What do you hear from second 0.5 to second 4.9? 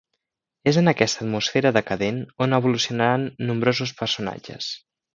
És en aquesta atmosfera decadent on evolucionaran nombrosos personatges.